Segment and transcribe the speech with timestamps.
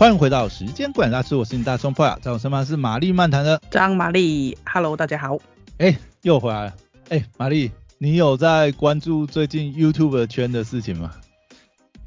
[0.00, 5.38] 欢迎回到时间管大师，我是你大葱破呀，在我身旁是玛丽漫谈的张玛丽，Hello，大家好。
[5.76, 6.74] 哎，又回来了。
[7.10, 11.12] 哎，玛丽，你有在关注最近 YouTube 圈的事情吗？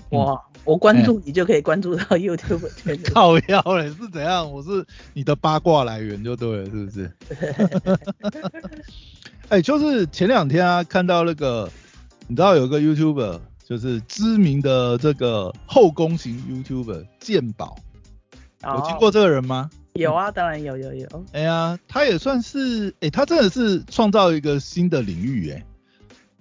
[0.10, 3.00] 我我关注你就可以关注到 YouTube 圈。
[3.14, 4.52] 靠腰嘞，是怎样？
[4.52, 4.84] 我是
[5.14, 7.12] 你的八卦来源就对了，是不是？
[9.50, 11.70] 哎，就是前两天啊，看到那个，
[12.26, 13.40] 你知道有个 YouTuber。
[13.66, 17.78] 就是知名的这个后宫型 YouTuber 鉴宝，
[18.64, 19.70] 有听过这个人吗？
[19.94, 21.26] 有啊，当然有有有。
[21.34, 25.66] 哎呀，他也算是，哎，他真的是创造一个新的领域，哎，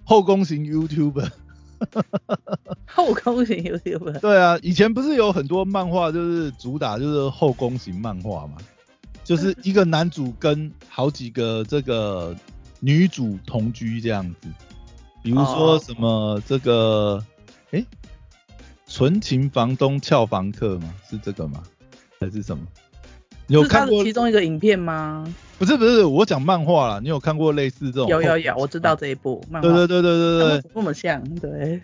[0.03, 1.29] 后宫型 YouTuber。
[2.85, 4.19] 后宫型 YouTuber。
[4.19, 8.57] 对啊，以前不是有很多漫画就是主打就是后宫型漫画嘛，
[9.23, 12.35] 就是一个男主跟好几个这个
[12.79, 14.47] 女主同居这样子。
[15.23, 17.25] 比如说什么这个，
[17.71, 17.83] 哎，
[18.85, 20.93] 纯情房东俏房客吗？
[21.09, 21.63] 是这个吗？
[22.19, 22.63] 还是什么？
[23.47, 25.33] 你有看过其中一个影片吗？
[25.57, 26.99] 不是不是，我讲漫画啦。
[27.01, 28.09] 你有看过类似这种？
[28.09, 29.69] 有有有，我知道这一部漫画。
[29.69, 31.81] 对对对对对对，那么像，对。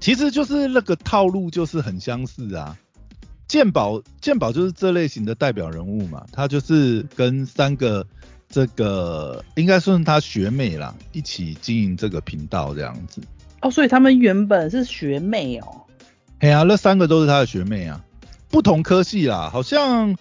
[0.00, 2.76] 其实就是那个套路就是很相似啊。
[3.46, 8.06] 鉴宝鉴宝就是这类型的代表人物嘛，他就是跟三个。
[8.54, 13.20] 这个应该算是他学妹啦，一起经营这个频道这样子。
[13.62, 15.82] 哦，所以他们原本是学妹哦。
[16.38, 18.00] 哎呀，那三个都是他的学妹啊，
[18.48, 20.16] 不同科系啦，好像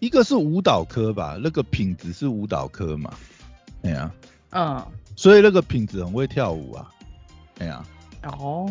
[0.00, 3.10] 一个是舞蹈科吧，那个品质是舞蹈科嘛。
[3.80, 4.12] 哎呀，
[4.50, 4.86] 嗯，
[5.16, 6.90] 所以那个品质很会跳舞啊。
[7.56, 7.82] 哎呀，
[8.38, 8.68] 哦，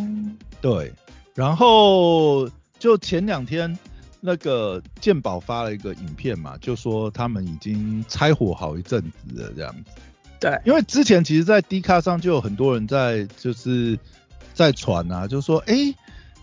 [0.61, 0.93] 对，
[1.33, 3.75] 然后就前两天。
[4.19, 9.91] 那个鉴宝发了一个影片嘛，就说他们已经拆伙好一阵子了这样子。
[10.39, 13.97] 对，因为之前其实，在 D 卡上就有很多人在就是
[14.53, 15.93] 在传啊，就说哎，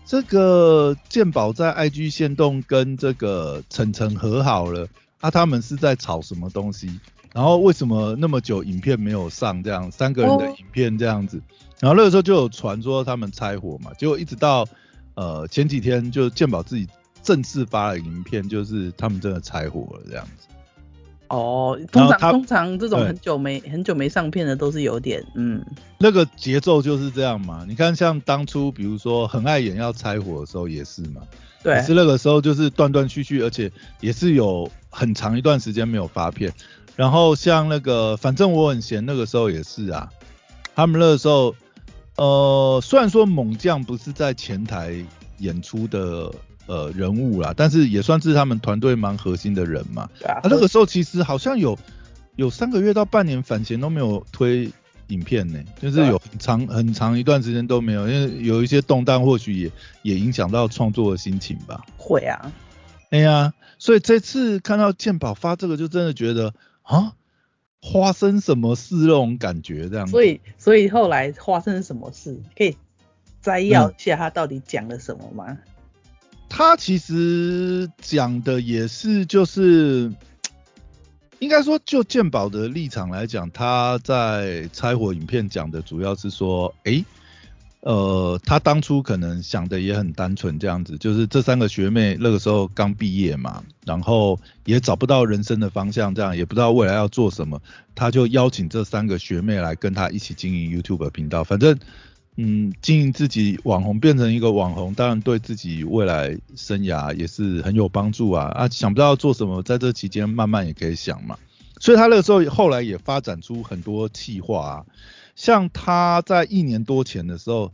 [0.05, 4.87] 这个鉴宝在 IG 线动跟这个晨晨和好了，
[5.21, 6.99] 啊，他们是在炒什么东西？
[7.33, 9.61] 然后为什么那么久影片没有上？
[9.63, 11.41] 这样三个人的影片这样子，
[11.79, 14.65] 然后那个时候就有传说他们拆伙嘛，结果一直到
[15.15, 16.87] 呃前几天就鉴宝自己。
[17.25, 20.47] 正式发了影片，就是他们真的拆火了这样子。
[21.29, 25.59] 哦，通常通常这种很久没很久没上片的都是有点嗯，
[25.97, 27.65] 那个节奏就是这样嘛。
[27.67, 31.23] 你看像当初比如说很爱演要拆火的时候也是嘛，
[31.63, 33.71] 对，是那个时候就是断断续续，而且
[34.01, 36.53] 也是有很长一段时间没有发片。
[36.95, 40.07] 然后像那个反正我很闲那个时候也是啊，
[40.75, 41.55] 他们那个时候
[42.17, 45.03] 呃虽然说猛将不是在前台
[45.39, 46.31] 演出的。
[46.67, 50.09] 呃，人物啦，但是也算是他们团队蛮核心的人嘛。
[50.19, 50.39] 对啊。
[50.43, 51.77] 那个时候其实好像有
[52.35, 54.71] 有三个月到半年返钱都没有推
[55.07, 59.71] 影片呢，就是有很长很长一段时间都没有，因为有一些动荡，或许也
[60.01, 61.85] 也影响到创作的心情吧。
[61.97, 62.51] 会啊。
[63.11, 67.13] 哎呀，所以这次看到健宝发这个，就真的觉得啊，
[67.93, 70.07] 发生什么事那种感觉这样。
[70.07, 72.75] 所以所以后来发生什么事，可以
[73.39, 75.55] 摘要一下他到底讲了什么吗？
[76.47, 80.09] 他其实讲的也是，就是
[81.39, 87.03] 应该说，就鉴宝的立场来讲，他在拆火影片讲的主要是说，哎，
[87.81, 97.61] 呃，他当初可能想的也很单纯，这样子，就是这三个学妹那个时候刚毕业嘛，然后也找不到人生的方向，这样也不知道未来要做什么，
[97.93, 101.77] 他就邀请这三个学妹来跟他一起经营 YouTube 频道，反正。
[102.37, 108.67] 嗯，经营自己网红变成一个网红，当然对自己未来生涯也是很有帮助啊啊！
[108.67, 111.37] 想不到做什么，在这期间慢慢也可以想嘛。
[111.79, 114.85] 所以他那个时候后来也发展出很多企划啊，
[115.37, 117.71] 像他在一年多前的时候，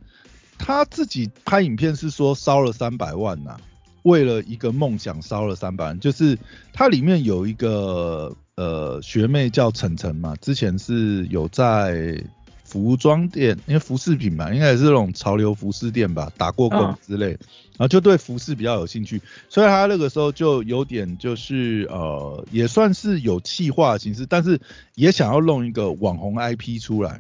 [0.60, 3.58] 他自己拍影片是说烧了三百万呐，
[4.04, 6.38] 为了一个梦想烧了三百万，就是
[6.72, 12.24] 他里面有一个呃学妹叫晨晨嘛，之前是有在。
[12.72, 24.58] 服装店，因为服饰品牌，应该也是那种潮流服饰店吧，打过工之类，然后就对服饰比较有兴趣，所以他那个时候就有点就是呃，也算是有气化形式，但是
[24.96, 27.20] 也想要弄一个网红 IP 出来。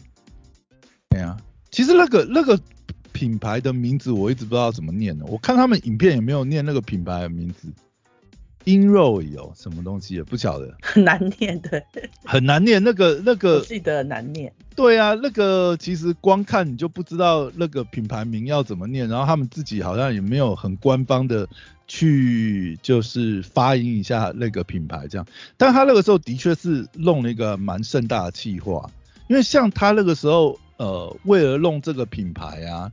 [1.10, 1.36] 对啊，
[1.70, 2.58] 其实那个那个
[3.12, 7.68] 品牌的名字我一直不知道怎么念的，我看他们影片也没有念那个品牌的名字。
[8.66, 11.84] In r o 有什么东西也不晓得，很 难念对，
[12.24, 14.54] 很难念那个那个，记得难念。
[14.75, 21.48] 对啊，那个其实光看你就不知道那个品牌名要怎么念，然后他们自己好像也没有很官方的
[21.88, 25.28] 去就是发音一下那个品牌这样。
[25.58, 28.90] 但他那个时候的确是弄了一个蛮盛大的计划，
[29.28, 32.92] 因为像他那个时候呃为了弄这个品牌啊，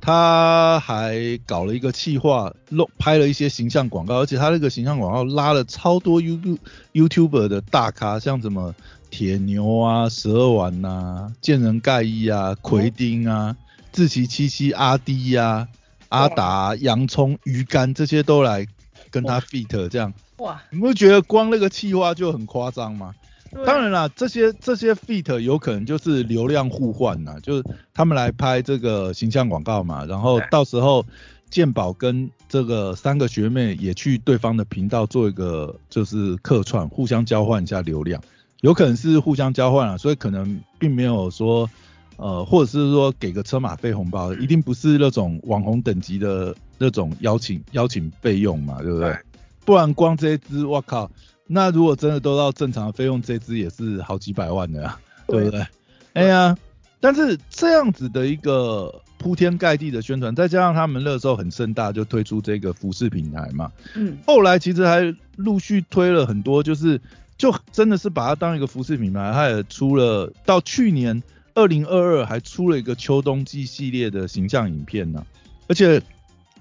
[0.00, 6.58] 他还搞了一个企划，弄拍了一些形象广告，而且他那个形象广告拉了超多 YouTube
[6.94, 8.74] YouTuber 的大咖，像什么
[9.10, 13.54] 铁牛啊、蛇丸呐、见人盖伊啊、奎丁啊、
[13.92, 15.68] 志奇七七、阿迪呀、
[16.08, 18.66] 阿达、洋葱、鱼干这些都来
[19.10, 20.12] 跟他 feat 这样。
[20.38, 23.14] 哇，你不觉得光那个企划就很夸张吗？
[23.52, 23.64] 对。
[23.64, 31.04] 当然啦，这些这些 feat 有可能就是流量互换呐，就是他们来拍这个形象广告嘛，然后到时候
[31.50, 38.22] 健宝跟这个三个学妹也去对方的频道做一个就是客串，互相交换一下流量，
[38.60, 41.68] 有可能是互相交换啊，所以可能并没有说
[42.16, 49.10] 呃，或者是说给个车马费红包，一定不是那种网红等级的那种邀请邀请费用嘛，对不对？
[49.10, 49.18] 对。
[49.64, 51.10] 不然光这一支，我靠，
[51.52, 55.66] 那如果真的都到正常的费用，这支也是好几百万的啊，对不对？
[56.12, 56.56] 哎呀，
[57.00, 67.00] 但是这样子的一个铺天盖地的宣传，再加上他们那时候很盛大，就推出这个服饰品牌嘛，嗯，后来其实还陆续推了很多，就是
[67.36, 71.20] 就真的是把它当一个服饰品牌，它也出了到去年
[71.54, 75.26] 二零二二还出了一个秋冬季系列的形象影片呢、
[75.66, 76.00] 而且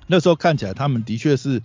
[0.08, 1.62] 那时候看起来他们的确是。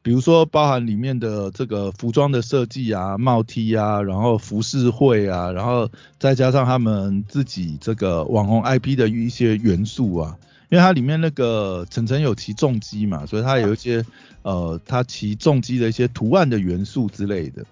[0.00, 10.36] 比如说，包含里面的这个服装的设计啊、帽 T 啊，然后服饰会啊，然后再加上他们自己这个网红 IP 的一些元素啊，
[10.70, 14.04] 因为它里面那个晨晨有骑重机嘛，所以它有一些
[14.42, 17.64] 呃，它骑重机的一些图案的元素之类的。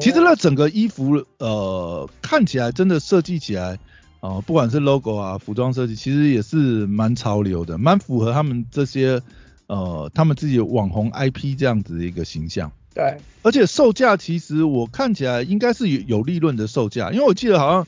[0.00, 3.78] 其实那整个衣服呃看起来真的设计起来，
[4.20, 9.20] 呃不管是 logo 啊、服装设计，其实也是蛮潮流的，蛮符合他们这些
[9.66, 12.70] 呃他们自己网红 IP 这样子的一个形象。
[12.94, 17.86] 对，而且售价其实我看起来应该是有有利润的售价，因为我记得好像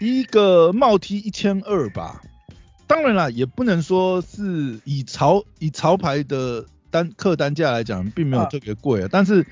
[0.00, 2.22] 一个帽 T 一千二吧。
[2.86, 9.46] 当然啦，也不能说是以潮以潮牌的单客单价来讲，并没有啊特别贵啊，但是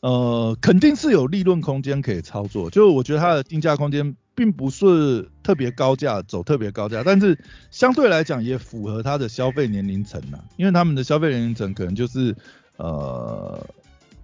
[0.00, 2.68] 呃肯定是有利润空间可以操作。
[2.68, 7.38] 就我觉得它的定价空间并不是特别高价，走特别高价，但是
[7.70, 12.34] 相对来讲也符合他的消费年龄层啊，因为他们的消费年龄层可能就是
[12.76, 13.66] 呃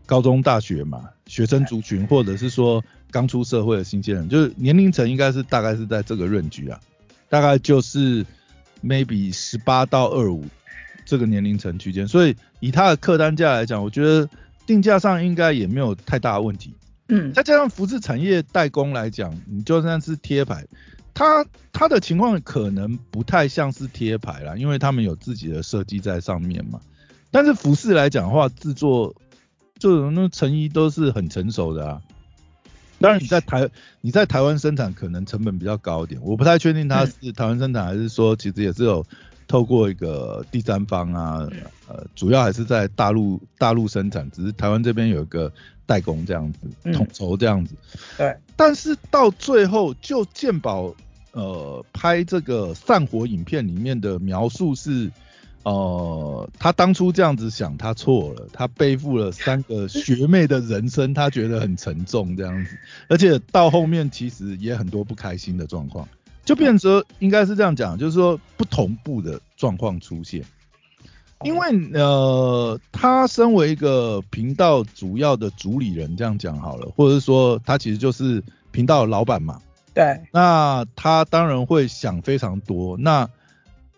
[0.06, 6.80] 高中、大学嘛，学生族群或者是说刚出社会的新鲜人，就是年龄层应该是大概是在这个润局啊，
[7.28, 8.24] 大概就是
[8.82, 10.44] maybe 十八到二五
[11.04, 14.28] 这个年龄层区间，所以以它的客单价来讲，我觉得
[14.64, 16.72] 定价上应该也没有太大的问题。
[17.08, 20.66] 嗯，再加上服饰产业代工来讲，你就算是贴牌，
[21.14, 26.80] 它它的情况可能不太像是贴牌啦，因为他们有自己的设计在上面嘛。
[27.30, 29.14] 但是服饰来讲的话，制作
[29.78, 32.02] 这种那成衣都是很成熟的啊。
[33.00, 33.68] 当然你在台
[34.00, 39.06] 你在台湾生产可能成本比较高一点，我不太确定它是台湾生产还是说其实也是有
[39.48, 41.48] 透过一个第三方啊，
[41.88, 45.50] 呃，主要还是在大陆大陆生产，只是台湾这边有一个
[45.86, 46.92] 代工这样子，嗯。
[46.92, 47.74] 统筹这样子。
[48.18, 50.94] 对，但是到最后，就健宝
[51.32, 55.10] 呃拍这个散伙影片里面的描述是，
[55.62, 62.76] 呃，他当初这样子想，他错了，他背负了三个学妹的人生，他觉得很沉重这样子，
[63.08, 66.06] 而且到后面其实也很多不开心的状况，
[66.48, 70.42] 就变成说应该是这样讲，就是说不同步的状况出现。
[71.44, 79.60] 因为呃，他身为一个频道主要的主理人，这样讲好了，或者是说他其实就是频道的老板嘛，
[79.92, 82.96] 对，那他当然会想非常多。
[82.96, 83.28] 那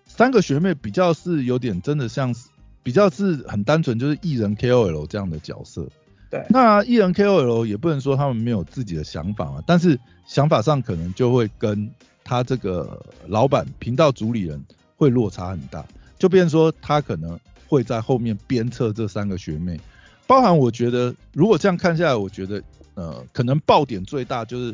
[0.08, 2.48] 三个学妹比较是有点真的像是
[2.82, 5.86] 比较是很单纯，就是艺人 KOL 这样的角色。
[6.28, 11.88] 对，那艺人 KOL 也不能说他们没有自己的想法嘛，但是想法上可能就会跟
[12.30, 15.84] 他这个老板频道主理人会落差很大，
[16.16, 19.80] 就变成说他可能会在后面鞭策这三个学妹，
[20.28, 22.62] 包含我觉得如果这样看下来，我觉得
[22.94, 24.72] 呃可能爆点最大就是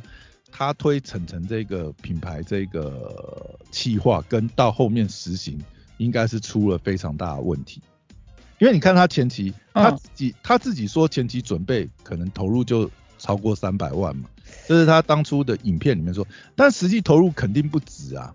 [0.52, 5.58] 他推晨晨这个品牌这个企划跟到后面实行
[5.96, 7.80] 应该是出了非常大的问题。
[8.58, 9.96] 因为你看他前期，他嗯。
[9.96, 14.28] 自己、他自己说前期准备可能投入就超过三百万嘛，
[14.66, 18.34] 这是他当初的影片里面说，但实际投入肯定不止啊，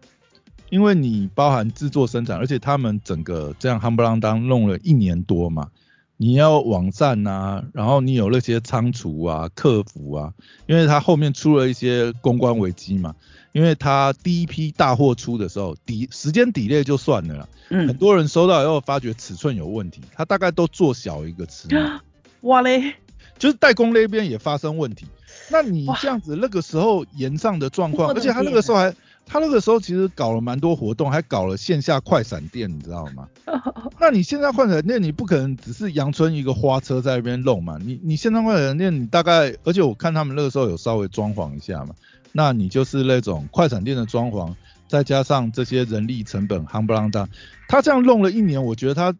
[0.69, 5.69] 因为你包含制作生产，而且他们整个这样夯不啷当弄了一年多嘛，
[6.17, 10.33] 你要网站啊，然后你有那些仓储啊、客服啊，
[10.67, 13.15] 因为他后面出了一些公关危机嘛，
[13.51, 22.01] 因为他第一批大货出的时候，底时间底类就算了啦，很嗯，多人收到以后发觉尺寸有问题，他大概都做小一个尺码，
[22.41, 22.95] 哇嘞，
[23.41, 25.07] 就是代工那边也发生问题。
[25.49, 28.93] 那你这样子那个时候延上的状况，而且他那个时候还
[29.25, 33.27] 他那个时候其实搞了蛮多活动，还搞了线下快闪店，你知道吗？
[33.99, 37.79] 那你线下快闪店，你不可能只是阳春一个花车在那边弄嘛？
[37.83, 41.95] 你你线上快闪店，你大概，而且我看他们那个时候有稍微装潢一下嘛，
[42.31, 44.53] 那你就是那种快闪店的装潢，
[44.87, 47.27] 再加上这些人力成本，夯不啷当，
[47.67, 49.15] 他这样弄了一年，我觉得他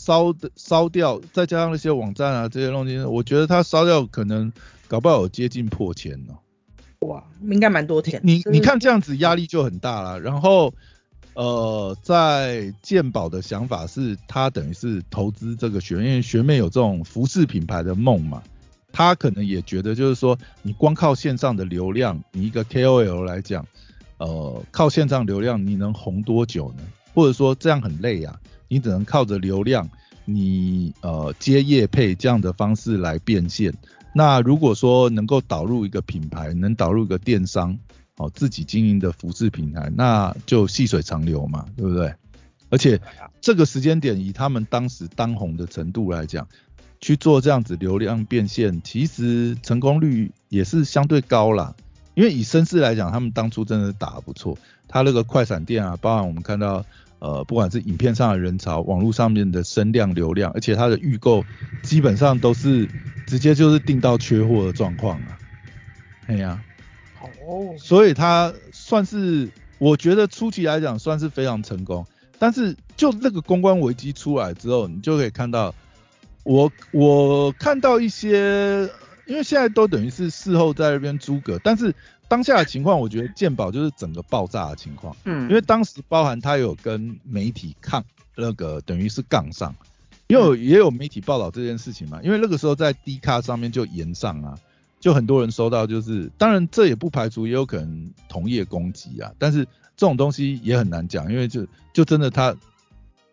[0.00, 4.50] 烧的烧掉，再加上那些网站啊这些东西，我觉得他烧掉可能
[4.88, 7.06] 搞不好有接近破千哦。
[7.06, 8.18] 哇，应该蛮多钱。
[8.24, 10.18] 你你看这样子压力就很大了。
[10.18, 10.72] 然后
[11.34, 18.42] 呃，在健保的想法是，他等于是投资这个学妹，因为学妹有这种服饰品牌的梦嘛，
[18.92, 23.66] 他可能也觉得就是说，你光靠线上的流量，你一个 KOL 来讲，
[24.16, 26.84] 呃，靠线上流量你能红多久呢？
[27.12, 28.38] 或者说这样很累啊，
[28.70, 29.90] 你只能靠着流量，
[30.24, 33.74] 你呃接业配这样的方式来变现。
[34.14, 37.76] 那如果说能够导入一个品牌，能导入一个电商，
[38.16, 42.14] 哦，自己经营的服饰品牌，那就细水长流嘛，对不对？
[42.68, 43.00] 而且
[43.40, 46.46] 这个时间点，以他们当时当红的程度来讲，
[47.00, 51.74] 去做这样子流量变现，其实成功率也是相对高啦。
[52.14, 56.84] 因为以绅士来讲，他们当初真的打得不错，他那个快闪店啊，包含我们看到。
[57.20, 61.44] 呃，不管是影片上的人潮，网络上面的声量流量，而且它的预购
[61.82, 62.88] 基本上都是
[63.26, 65.38] 直接就是订到缺货的状况啊。
[66.26, 66.62] 哎呀，
[67.46, 72.06] 哦，所以它算是我觉得初期来讲算是非常成功，
[72.38, 75.74] 但是就那个公关危机出来之后，你就可以看到
[76.42, 78.88] 我我看到一些，
[79.26, 81.94] 因为现在都等于是事后在那边诸葛，但是。
[82.30, 85.16] 当下的情况，我觉得鉴宝就是整个爆炸的情况。
[85.24, 88.04] 嗯，因为当时包含他有跟媒体抗
[88.36, 89.74] 那个，等于是杠上，
[90.28, 92.20] 因为也有媒体报道这件事情嘛。
[92.22, 94.56] 因为那个时候在 D 卡上面就延上啊，
[95.00, 99.64] 就很多人收到，就是当然这也不排除也有可能同业攻击啊，但是
[99.96, 102.54] 这种东西也很难讲，因为就就真的他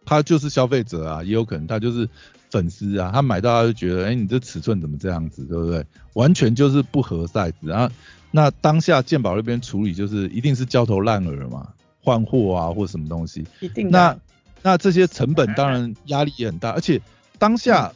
[0.06, 2.10] 他就是消费者啊，也有可能他就是
[2.50, 5.86] 粉丝啊，他买到他就觉得，哎，你这尺寸怎么这样子，对不对？
[6.13, 7.94] 完全就是不合 size，然后。
[8.30, 13.46] 那当下鉴宝那边处理就是一定是焦头烂额嘛，换货啊或什么东西。
[13.62, 13.90] 一定。
[13.90, 14.16] 那
[14.62, 17.02] 那这些成本当然压力也很大，而且
[17.40, 17.92] 当下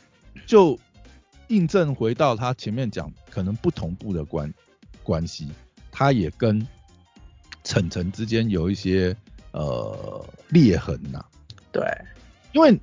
[0.46, 0.80] 就
[1.50, 4.52] 印证回到他前面讲可能不同步的关
[5.04, 5.50] 关系，
[5.92, 6.66] 他也跟
[7.64, 9.16] 晨晨之间有一些
[9.52, 11.24] 呃裂痕呐。
[11.72, 11.84] 对。
[12.54, 12.80] 因为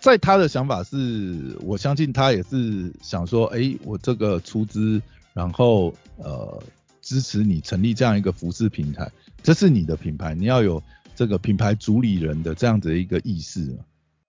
[0.00, 5.00] 在他的想法是，我相信他也是想说，哎，我这个出资，
[5.32, 6.60] 然后呃。
[7.08, 9.10] 支持你成立这样一个服饰平台，
[9.42, 10.82] 这是你的品牌，你要有
[11.16, 13.74] 这个品牌主理人的这样子一个意识。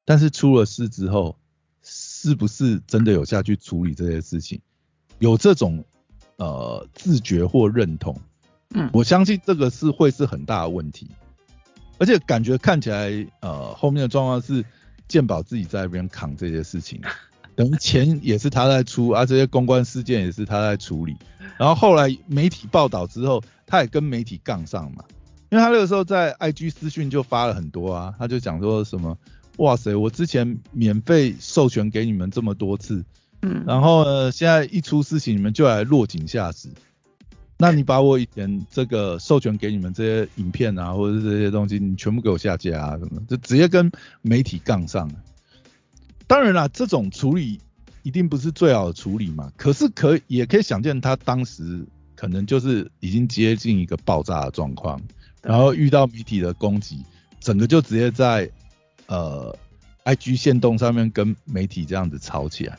[0.06, 1.36] 但是出了事之后，
[1.84, 4.62] 是不是真的有下去处理这些事情，
[5.20, 5.84] 有这种
[6.38, 8.18] 呃自觉或认同？
[8.70, 11.10] 嗯，我相信这个是会是很大的问题。
[11.98, 14.64] 而且感觉看起来呃后面的状况是
[15.10, 17.02] 健保自己在那边扛这些事情。
[17.56, 21.16] 等于钱也是他在出啊，这些公关事件也是他在处理。
[21.58, 25.04] 然后后来媒体报道之后，他也跟媒体杠上嘛，
[25.50, 29.18] 因为他那个时候在 IG 私讯就发了很多啊，他就讲说什么，
[29.58, 33.04] 哇塞，我之前免费授权给你们这么多次，
[33.42, 36.70] 嗯，然后呢，现在一出事情你们就来落井下石，
[37.58, 43.92] 那你把我以前这个授权给你们这些影片啊，或者是这些东西，你全部给我下架啊，什么，就直接跟
[44.22, 45.16] 媒体杠上了。
[46.30, 47.60] 当然啦，这种处理
[48.04, 49.52] 一定不是最好的处理嘛。
[49.58, 51.84] 可是可也可以想见，他当时
[52.16, 55.02] 可能就是已经接近一个爆炸的状况，
[55.42, 57.04] 然后遇到媒体的攻击，
[57.40, 58.48] 整个就直接在
[59.08, 59.58] 呃
[60.06, 62.78] IG 线动上面跟媒体这样子吵起来。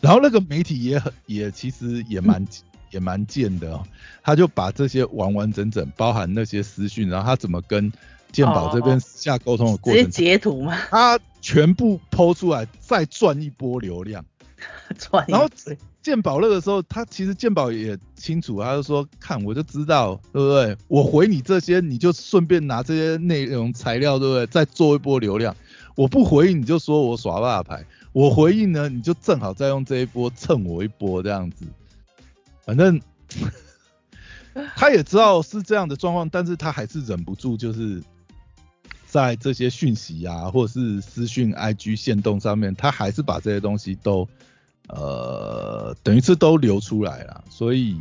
[0.00, 2.44] 然后那个媒体也很也其实也蛮
[2.90, 3.86] 也蛮贱的哦，
[4.24, 7.92] 他就把这些完完整整包含那些私讯，然后他怎么跟。
[8.32, 10.76] 鉴宝这边下沟通的过程，直接截图吗？
[10.90, 14.24] 他全部抛出来，再赚一波流量。
[14.98, 15.24] 赚。
[15.28, 15.48] 然后
[16.00, 20.76] 鉴宝那个时候，他其实鉴宝也清楚，他就说：“看我就知道，对不对？
[20.88, 24.46] 我回你这些，你就顺便拿这些内容材料，对不对？
[24.46, 25.54] 再做一波流量。
[25.94, 31.64] 我不回应，你就说我耍大牌；我回应呢，你就正好再用这一波蹭我一波，这样子。
[32.64, 33.00] 反正
[34.74, 38.02] 他也知道是这样的状况，但是他还是忍不住，就是。”
[39.12, 44.26] 在这些讯息啊，或者是私讯、IG 线动上面，他还是把这些东西都，
[44.88, 48.00] 呃，等于是都流出来了，所以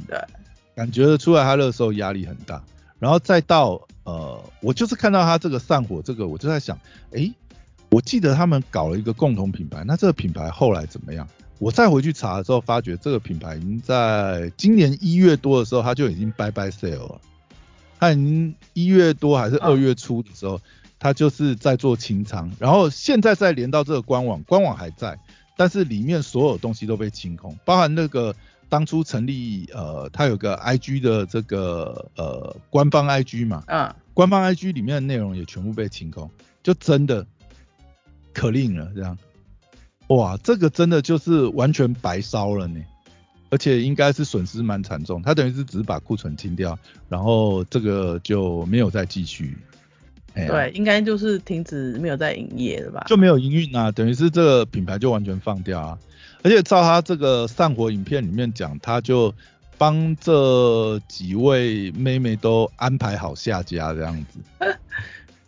[0.74, 2.64] 感觉得出来他那时候压力很大。
[2.98, 6.80] 然后再到呃，我就是看到他这个散伙，这个我就在想，
[7.12, 7.30] 哎，
[7.90, 11.28] 我记得他们搞了一个共同品牌，那这个品牌后来怎么样？
[11.60, 17.20] 我再回去查的时候，发觉这个品牌已经在今年一月多的时候，他就已经拜拜 sale 了。
[18.00, 20.60] 他已经一月多还是二月初的时候，
[21.02, 25.18] 他就是在做清仓，然后现在再连到这个官网，官网还在，
[25.58, 28.36] 但是里面所有东西都被清空，包含那个
[28.70, 36.30] 当初成立呃，他有个 IG 的这个呃官方 IG 嘛，嗯，官方 IG 里面的内容也全部被清空，
[36.62, 37.26] 就真的
[38.32, 39.18] 可令了这样。
[40.10, 42.80] 哇，这个真的就是完全白烧了呢，
[43.50, 45.20] 而且应该是损失蛮惨重。
[45.24, 46.78] 他等于是只是把库存清掉，
[47.10, 49.58] 然后这个就没有再继续。
[50.34, 53.06] 对，应该就是停止没有在营业了吧？
[53.08, 55.98] 就没有营运啊，等于是这个品牌就完全放掉啊。
[56.44, 59.34] 而且照他这个散伙影片里面讲，他就
[59.78, 64.78] 帮这几位妹妹都安排好下家这样子。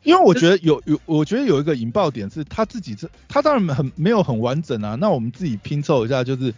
[0.04, 4.96] 因为我觉得有有，我觉得有一个引爆点是他自己这，他当然很没有很完整啊。
[5.00, 6.54] 那我们自己拼凑一下，就是，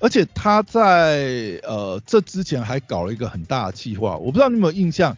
[0.00, 5.16] 而且他在呃这之前还搞了一个很大的计划，我不知道你有没有印象，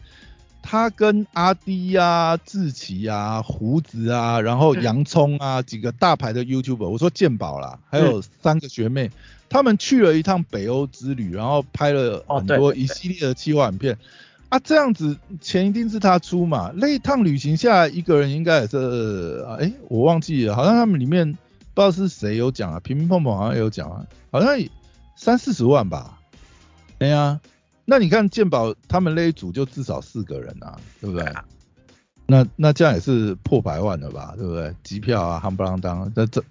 [0.69, 9.09] 他跟阿迪呀、志奇啊、胡子啊，然后嗯洋葱啊几个大牌的 YouTuber，我说鉴宝啦，还有三个学妹，
[9.47, 13.97] 他们去了一趟北欧之旅，然后拍了哦很多对对对一系列的企划影片。
[14.49, 16.73] 啊，这样子钱一定是他出嘛？
[16.75, 21.31] 那一趟旅行下来，一个人应该也是，啊哎、我忘记了，好像他们里面
[21.73, 24.49] 不知道是谁有讲啊，平平碰碰好像有讲啊，好像
[25.15, 26.19] 三四十万吧。
[26.99, 27.39] 哎呀，
[27.89, 31.25] 那你看健保他们那一组就至少四个人啊，对不对？
[31.27, 31.45] 啊
[32.29, 34.75] 那那这样也是破百万了吧，对不对？
[34.83, 36.43] 机票啊，夯不啷当，那这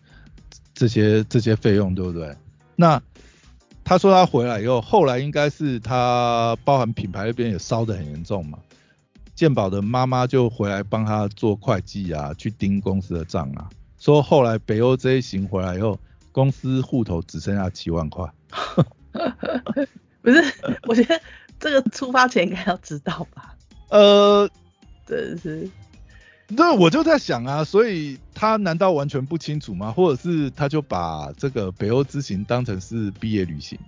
[0.73, 2.35] 这些这些费用，对不对？
[2.77, 2.99] 那
[3.85, 8.59] 他说他回来以后，后来应该是他包含品牌那边也烧得很严重嘛。
[9.35, 13.69] 健保的妈妈就回来帮他做会计啊，去盯公司的账啊。
[13.99, 16.01] 说后来北欧这一行回来以后，
[16.33, 18.27] 公司户头只剩下七万块。
[20.27, 20.43] 不是，
[20.89, 21.21] 我觉得
[21.61, 23.55] 这个出发前应该要知道吧？
[23.91, 24.51] 呃，
[25.07, 25.71] 真是，
[26.49, 29.93] 那我就在想啊，所以他难道完全不清楚吗？
[29.93, 33.79] 或者是他就把这个北欧之行当成是毕业旅行，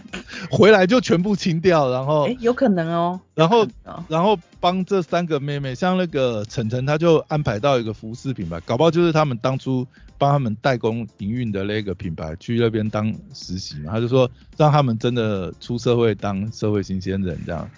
[0.50, 3.20] 回来就全部清掉，然后哎、有可能哦。
[3.34, 9.86] 然后哦，然后帮这三个妹妹，像那个晨晨，他就安排到一个服饰品牌，搞不好就是他们当初
[10.18, 13.92] 帮他们代工营运的那个品牌去那边当实习嘛。
[13.92, 17.68] 他就说让他们真的出社会当社会新鲜人这样。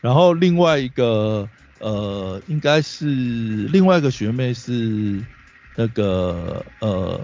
[0.00, 5.22] 然后另外一个呃，应该是另外一个学妹是
[5.76, 7.20] 那个呃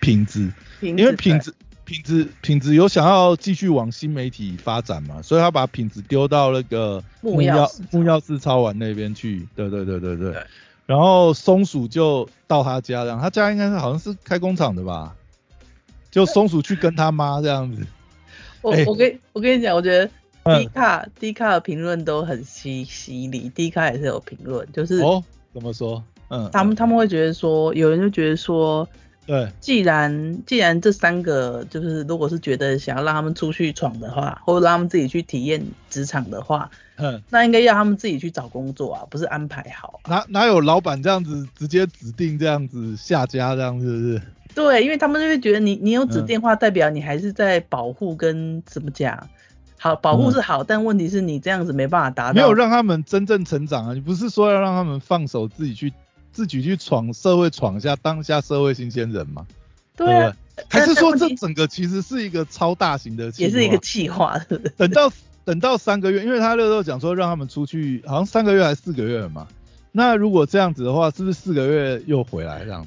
[0.00, 1.52] 品质，因因为品质
[1.88, 9.48] 品质品质有想要继续往新媒体发展嘛，所以他把品质丢到那个木曜木曜市超玩那边去。
[9.56, 10.32] 对对对对对。
[10.32, 10.42] 对
[10.84, 15.14] 然后松鼠就到他家这样，他家应该是好像是开工厂的吧？
[16.10, 17.86] 就松鼠去跟他妈这样子。
[18.60, 20.10] 我哎我跟我跟你讲，我觉得
[20.42, 25.24] 嗯 D 卡 D 卡的评论都很犀犀利，D 卡也是有评论，就是哦，
[25.54, 26.04] 怎么说？
[26.28, 28.86] 嗯，他们嗯他们会觉得说，有人就觉得说，
[29.28, 40.08] 对既然既然这三个就是如果是觉得想要让他们出去闯的话，或者让他们自己去体验职场的话，嗯，那应该要他们自己去找工作啊，不是安排好啊。
[40.08, 44.22] 哪哪有老板这样子直接指定这样子下家这样子是不是？
[44.54, 49.28] 对，因为他们就会觉得你你有指嗯电话，代表你还是在保护跟怎么讲？
[49.80, 52.32] 好，保护是好，但问题是你这样子没办法达到。
[52.32, 53.92] 嗯没有让他们真正成长啊！
[53.92, 55.92] 你不是说要让他们放手自己去
[56.38, 59.44] 自己去闯社会闯一下，当下社会新鲜人嘛？
[59.96, 60.32] 对啊？
[60.68, 63.28] 还是说这整个其实是一个超大型的？
[63.38, 64.38] 也是一个计划？
[64.76, 65.10] 等到
[65.44, 69.48] 等到三个月，因为他那时候讲说让他们出去，好像三个月还是四个月了嘛。
[69.90, 72.86] 那如果这样子的话，是不是四个月又回来这样？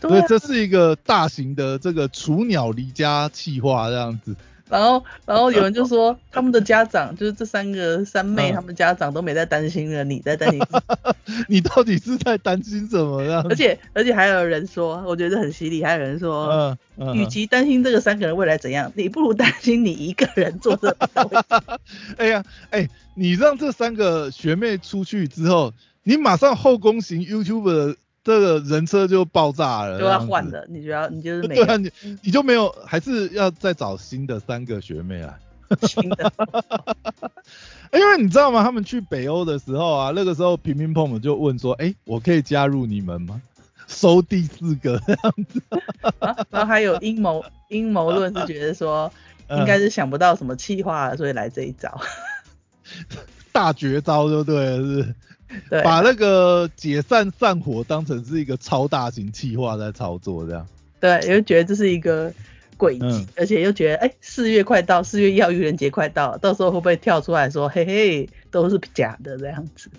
[0.00, 4.36] 所对啊，以这是一个大型的这个雏鸟离家计划这样子。
[4.68, 10.60] 然后然后有人就说他们的家长就是这三个 三妹，嗯他们家长都没在担心了，你在担心。
[11.48, 13.44] 你到底是在担心什么这样？
[13.48, 16.76] 而且而且还有人说，我觉得很犀利，还有人说。
[17.12, 21.36] 与其担心这个三个人未来怎样，你不如担心你一个人做这个会
[22.18, 25.72] 哎呀，哎，你让这三个学妹出去之后，
[26.04, 30.44] 你马上后宫型 YouTube 的这个人车就爆炸了，就要换。
[30.50, 35.38] 了，你就要你就是 没对啊，你你就没有，还是要再找新的三个学妹啊？
[35.86, 36.32] 新的。
[37.92, 38.64] 因为你知道吗？
[38.64, 43.40] 他们去北欧的时候啊，那个时候平平碰碰就问说：“哎、我可以加入你们吗？”
[43.86, 45.62] 收第四个这样子，
[46.18, 49.12] 啊然后还有阴谋阴谋论是觉得说，
[49.46, 52.00] 嗯应该是想不到什么气话，所以来这一招。
[53.52, 55.14] 大绝招就对了，是？
[55.70, 60.66] 对，把那个解散散伙当成是一个超大型企划在操作，这样。
[61.00, 62.32] 对，也就觉得这是一个
[62.76, 69.90] 轨迹，而且又觉得哎，四月快到，四月一号愚人节快到，到时候会不会跳出来说嘿嘿，都是假的这样子？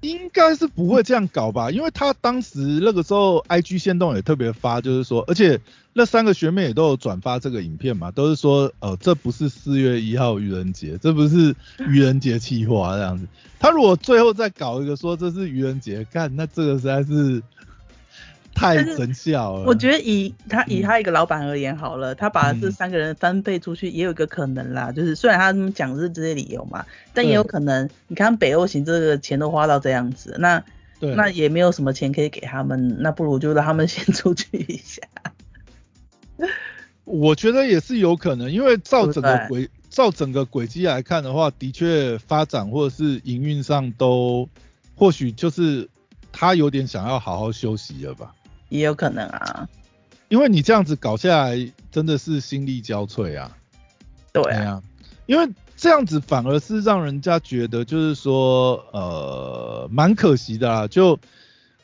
[0.00, 5.60] 应该是不会这样搞吧，因为他当时那个时候，IG 线动也特别发，就是说，而且
[5.92, 11.54] 那三个学妹也都有转发这个影片嘛，都是说，呃，这不是四月一号愚人节，这不是
[11.88, 13.26] 愚人节气划这样子。
[13.58, 17.42] 他如果最后再搞一个说这是愚人节，干那这个实在是。
[18.54, 19.64] 太神效了！
[19.64, 26.84] 我觉得以他以他一个老板而言好了，他把这三个人翻倍出去，也有一个可能啦，就是虽然他们讲是这些理由嘛，
[27.14, 30.62] 但也有可能，你看北欧行这个钱都花到这样子，那
[31.00, 35.00] 那也没有什么钱可以给他们，那不如就让他们先出去一下。
[37.04, 44.48] 我觉得也是有可能，因为照整个轨照整个轨迹来看的话，的确发展或者是营运上都
[44.94, 45.88] 或许就是
[46.30, 48.34] 他有点想要好好休息了吧。
[48.70, 49.68] 也有可能啊，
[50.28, 53.54] 因为你这样子搞下来，真的是心力交瘁啊。
[54.32, 54.82] 对啊，
[55.26, 60.86] 因为这样子反而是让人家觉得，就是说，呃，蛮可惜的啦。
[60.86, 61.18] 就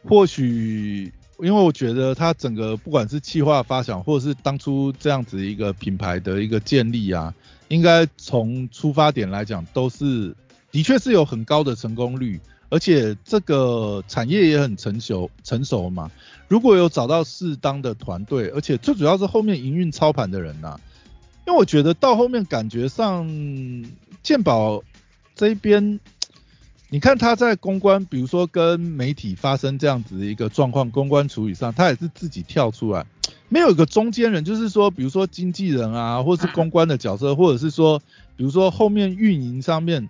[0.09, 7.35] 或许，因为我觉得他整个不管是企划发想，或者是当初这样子一个品牌的一个建立啊，
[7.69, 10.35] 应该从出发点来讲，都是
[10.71, 12.41] 的确是有很高的成功率。
[12.69, 16.11] 而且这个产业也很成熟成熟嘛，
[16.49, 20.81] 如果有找到适当的团队，而且最主要是后面营运操盘的人呐，
[21.47, 23.29] 因为我觉得到后面感觉上
[24.23, 24.83] 健保
[25.37, 26.01] 这边，
[26.89, 33.07] 你看他在公关，比如说跟媒体发生这样子的一个状况，公关处理上，他也是自己跳出来，
[33.49, 38.01] 没有一个中间人，就是说，比如说经纪人啊，或是公关的角色，或者是说，
[38.37, 40.09] 比如说后面运营上面。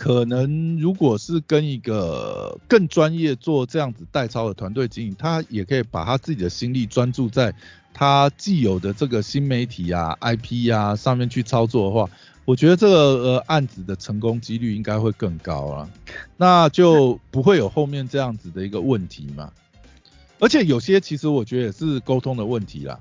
[0.00, 7.54] 可能如果是跟一个更专业做这样子代操的团队经营，他也可以把他自己的心力专注在
[7.92, 12.08] 他既有的这个新媒体啊、IP 啊上面去操作的话，
[12.46, 15.90] 我觉得这个呃案子的成功几率应该会更高啊，
[16.38, 19.52] 那就不会有后面这样子的一个问题嘛。
[20.38, 22.98] 而且有些其实我觉得也是沟通的问题啦。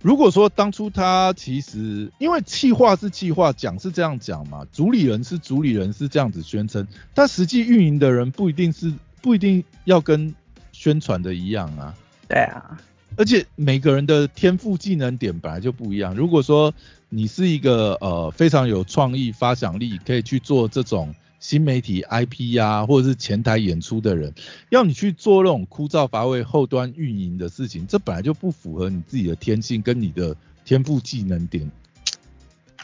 [0.00, 10.34] 如果说当初他其实因为气话是气话讲是这样讲嘛，主理人是主理人是这样子宣称，但实际运营的人不一定是不一定要跟
[10.72, 11.94] 宣传的一样啊。
[12.28, 12.78] 对啊，
[13.16, 16.14] 而且每个人的天赋技能点本来就不一样。
[16.14, 16.72] 如果说
[17.08, 21.14] 你是一个呃非常有创意发想力，可以去做这种。
[21.40, 24.34] 新媒体 IP 呀，或者是前台演出的人，
[24.70, 31.70] 要你去做那种枯燥乏味后端运营的事情，这本来就不符合你自己的天性跟你的天赋技能点，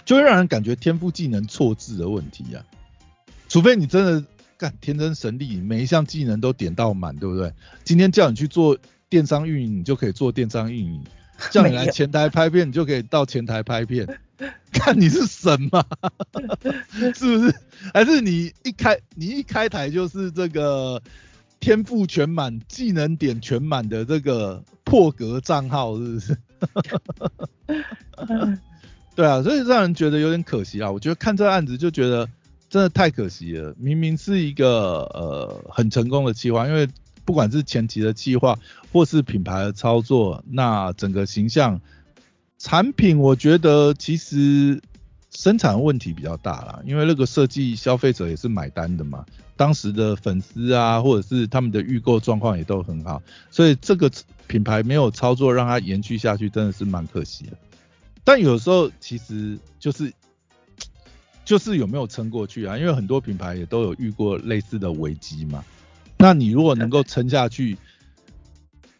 [0.05, 2.65] 就会让人感觉天赋技能错置的问题呀。
[3.49, 4.25] 除非你真的
[4.57, 7.53] 干天真神力，每一项技能都点到满，对不对？
[7.83, 11.01] 今天叫你去做电商运营，你就可以做电商运营；
[11.51, 14.07] 叫你来前台拍片，你就可以到前台拍片。
[14.73, 15.85] 看你是神吗？
[17.15, 17.55] 是不是？
[17.93, 21.01] 还是你一开你一开台就是这个
[21.61, 26.37] 天赋全满、技能点全满的这个破格账号，是不是？
[29.15, 30.91] 对啊，所以让人觉得有点可惜啊。
[30.91, 32.29] 我觉得看这案子就觉得
[32.69, 33.73] 真的太可惜了。
[33.79, 36.89] 明明是一个呃很成功的计划，因为
[37.25, 38.59] 不管是前期的计划
[38.93, 41.81] 或是品牌的操作，那整个形象。
[42.57, 44.81] 产品我觉得其实
[45.31, 54.11] 生产问题比较大啦，因为那个设计消费者也是买单的嘛，当时的粉丝啊或者是他们的预购状况也都很好，所以这个
[54.47, 57.53] 品牌没有操作让它延续下去真的是蛮可惜的。
[58.23, 60.11] 但有时候其实就是
[61.45, 62.79] 就是有没有撑过去啊？
[62.79, 65.63] 因为很多品牌也都有遇过类似的危机嘛。
[66.25, 67.77] 那你如果能够撑下去。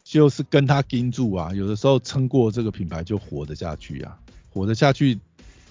[0.05, 4.17] 就是跟他盯住啊，有的时候撑过这个品牌就活得下去啊，
[4.53, 5.19] 活得下去，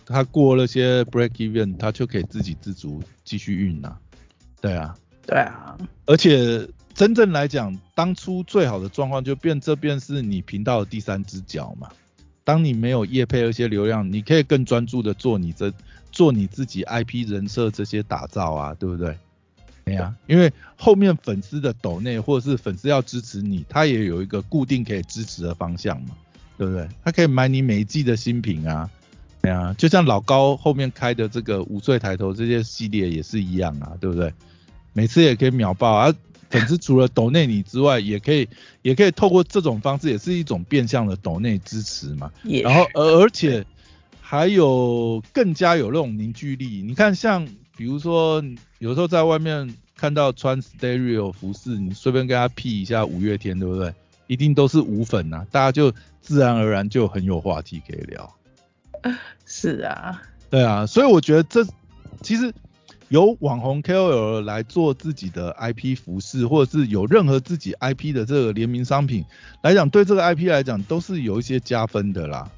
[0.07, 3.97] 他过那些 break even，他就可以自给自足继续运啊，
[4.59, 11.87] 对啊，对啊，而且真正来讲，当初最好的状况就变这便是你频道的第三只脚嘛，
[12.43, 15.71] 当你没有业配那些流量，你可以更专注的做你这
[16.11, 19.15] 做你自己 IP 人设这些打造啊，对不对？
[19.85, 26.15] 对呀，因为后面粉丝的抖内或者是粉丝要支持你，他也有一个固定可以支持的方向嘛，
[26.57, 26.87] 对不对？
[27.03, 28.89] 他可以买你每一季的新品啊，
[29.41, 34.33] 对啊，就像老高后面开的这个五岁抬头这些系列也是一样啊，对不对？
[34.93, 36.13] 每次也可以秒爆啊，
[36.49, 38.47] 粉丝除了抖内你之外，也可以
[38.83, 42.31] 也可以透过这种方式，也是一种变相的抖内支持嘛。
[42.43, 43.65] 然后而而且
[44.21, 47.45] 还有更加有那种凝聚力，你看像。
[47.83, 48.41] 比如说，
[48.79, 53.93] 有时候在外面看到穿 stereo 服饰，你随便跟他 P 一下五月天，对不对？
[54.27, 58.35] 一定都是无粉呐，大家就自然而然就很有话题可以聊。
[59.45, 61.67] 是啊，对啊，所以我觉得这
[62.21, 62.53] 其实
[63.09, 69.25] 有网红 KOL 来做自己的 IP 服饰，或者是有任何自己 IP 的这个联名商品
[69.61, 72.49] 来讲，对这个 IP 来讲都是有一些加分的啦。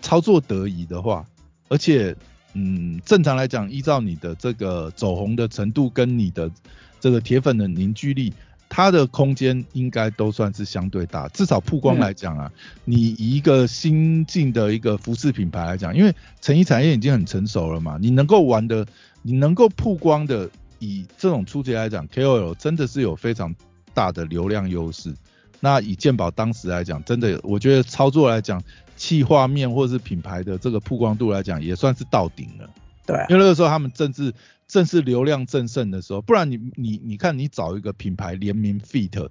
[0.00, 1.22] 操作得宜的话，
[1.68, 2.16] 而且
[2.54, 6.50] 嗯，正常来讲，依照你的这个走红的程度跟你的
[6.98, 8.32] 这个铁粉的凝聚力。
[8.72, 12.48] 它的空间应该都算是相对大，至少曝光来讲啊，
[12.84, 18.86] 你以一个新进的一个服饰品牌来讲，因为成衣产业已经很成熟了嘛，你能够玩的，
[19.22, 23.52] 你能够曝光的，以这种初级来讲，KOL 真的是有非常
[23.92, 25.12] 大的流量优势。
[25.60, 28.62] 那以健保当时来讲，真的我觉得操作来讲，
[28.96, 32.68] 气画面或者是品牌的这个曝光度来讲，也算是到顶了。
[33.06, 34.34] 对，因为那个时候他们正是。
[34.72, 39.28] 正是流量正盛的时候，不然你你你看你找一个品牌联名 feat，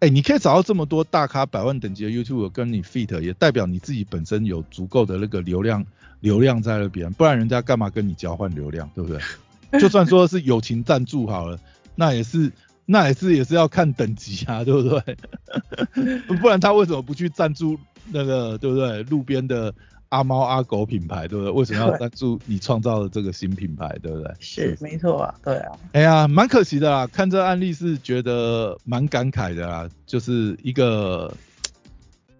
[0.00, 5.86] 哎，你可以找到这么多大咖百万等级的 YouTube 跟你 feat，也代表你自己本身有足够的那个流量
[6.18, 9.80] 流量在那边，不然人家干嘛跟你交换流量，对不对？
[9.80, 11.56] 就算说是友情赞助好了，
[11.94, 12.50] 那也是
[12.90, 15.16] 那也是也是要看等级啊，对不对？
[16.40, 17.78] 不然他为什么不去赞助
[18.12, 19.02] 那个对不对？
[19.04, 19.72] 路边的。
[20.10, 21.52] 阿猫阿狗品牌，对不对？
[21.52, 24.34] 为什么要赞助你创造的这个新品牌，对不对？
[24.40, 25.70] 是，没错啊，对啊。
[25.92, 31.32] 哎呀，蛮可惜的啦，看这案例是觉得蛮感慨的啦，就是一个，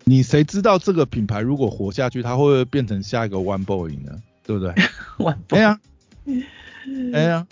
[0.03, 4.21] 你谁知道这个品牌如果活下去，它会不会变成下一个 One Boy 呢？
[4.45, 4.75] 对不对？
[5.19, 5.81] One Boy，哎呀，
[7.15, 7.47] 哎呀，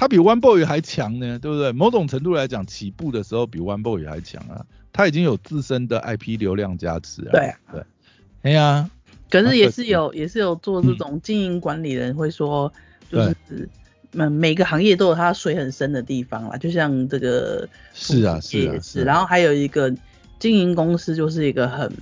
[0.00, 1.72] 它比 One Boy 还强呢，对不对？
[1.72, 7.32] 某种程度来讲，起步的时候比 One Boy 还强啊，他已经有自身的 IP 流量加持啊。
[7.32, 7.84] 对对，
[8.40, 8.88] 哎呀。
[9.28, 12.72] 可是也是有，也是有做这种经营管理人会说，
[13.12, 13.68] 就是
[14.12, 19.94] 嗯，每个行业都有它水很深的地方啦，就像这个是啊是啊是，然后还有一个
[20.38, 21.92] 经营公司就是一个很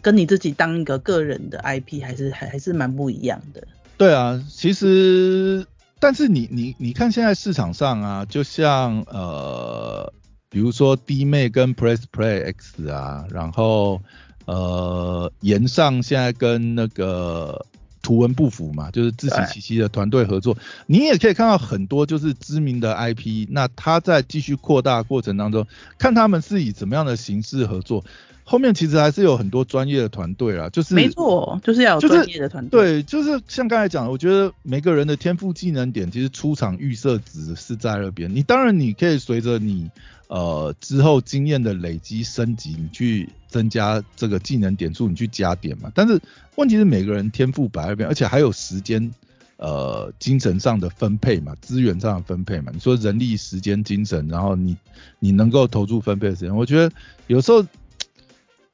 [0.00, 3.66] 跟你自己当一个个人的 IP 还是还还是蛮不一样的。
[3.98, 5.66] 对啊，其实
[6.00, 10.12] 但是你你你看现在市场上啊，就像呃，
[10.48, 14.00] 比如说 D 妹跟 Press Play X 啊，然后。
[14.46, 17.64] 呃，岩上现在跟那个
[18.02, 20.56] 图文不符嘛，就是自欺欺欺的团队合作。
[20.86, 25.64] 你也可以看到很多就是知名的 IP，那他在继续扩大过程当中，
[25.98, 28.04] 看他们是以怎么样的形式合作。
[28.50, 32.80] 后面其实还是有很多专业的团队啊，就是没错，就是要有专业的团队。
[32.80, 38.34] 对，就是像刚才讲的，我觉得每个人的天赋技能点，其实出场预设值是在那边。
[38.34, 39.88] 你当然你可以随着你。
[40.32, 45.90] 呃，之后经验的累积升级，你去增加这个技能点数，你去加点嘛。
[45.92, 46.20] 但是
[46.54, 49.12] 问题是每个人天赋摆那边，而且还有时间，
[49.56, 52.70] 呃，精神上的分配嘛，资源上的分配嘛。
[52.72, 54.76] 你说人力、时间、精神，然后你
[55.18, 56.94] 你能够投注分配的时间，我觉得
[57.26, 57.66] 有时候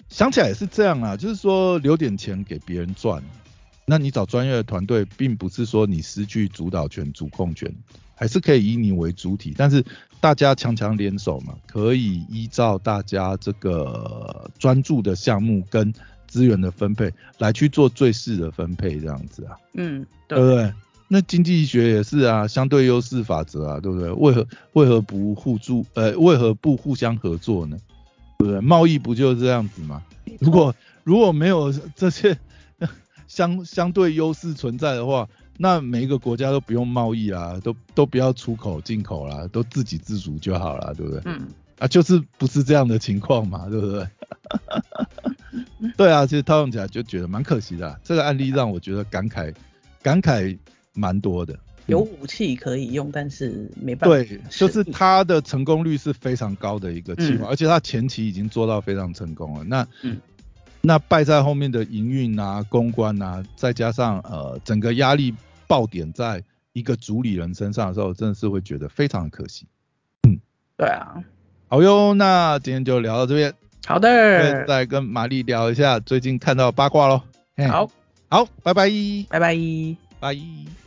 [0.09, 3.23] 想起来也是这样啊，就是说留点钱给别人赚。
[3.85, 7.73] 那你找专业的团队，并不是说你失去主导权、主控权。
[8.19, 9.85] 还是可以以你为主体，但是
[10.23, 15.93] 大家强强联手嘛，可以依照大家这个专注的项目跟
[16.27, 19.59] 资源的分配来去做最适的分配，这样子啊。
[19.75, 20.73] 嗯，对不对？
[21.09, 24.11] 那经济学也是啊，相对优势法则啊，对不对？
[24.13, 25.85] 为何为何不互助？
[25.93, 27.77] 呃，为何不互相合作呢？
[28.39, 28.61] 对不对？
[28.61, 30.03] 贸易不就是这样子吗？
[30.41, 32.37] 如果如果没有这些
[33.29, 35.29] 相相对优势存在的话。
[35.59, 41.23] 那每一个国家都不用贸易啊，都都不要出口进口啦，都自给自足就好了，对不对？
[41.25, 41.49] 嗯。
[41.79, 44.07] 啊，就是不是这样的情况嘛，对不对？
[45.97, 47.99] 对啊，其实套用起来就觉得蛮可惜的。
[48.05, 49.55] 这个案例让我觉得感慨
[50.03, 50.59] 感慨
[50.93, 51.59] 蛮多的。
[51.87, 54.17] 有武器可以用，但是没办法。
[54.17, 59.65] 对，就是它的成功率是非常高的一个计划，而且它前期已经做到非常成功了。
[59.65, 60.19] 那嗯。
[60.83, 65.35] 那败在后面的营运啊、公关啊，再加上呃整个压力
[65.67, 66.41] 爆点在
[66.75, 69.67] 一个主理人身上的时候，真的是会觉得非常的可惜。
[70.29, 70.39] 嗯，
[70.77, 71.25] 对啊。
[71.67, 73.53] 好哟，那今天就聊到这边。
[73.85, 74.65] 好的。
[74.65, 77.21] 再跟玛丽聊一下最近看到八卦喽。
[77.69, 77.91] 好，
[78.29, 78.89] 好，拜拜。
[79.29, 79.57] 拜拜。
[80.21, 80.86] 拜。